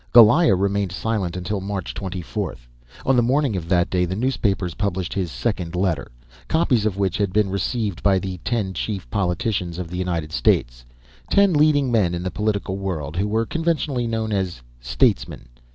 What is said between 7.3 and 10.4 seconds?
been received by the ten chief politicians of the United